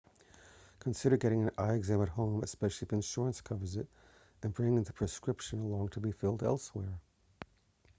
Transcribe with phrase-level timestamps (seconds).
[0.79, 3.87] consider getting an eye exam at home especially if insurance covers it
[4.41, 6.99] and bringing the prescription along to be filed elsewhere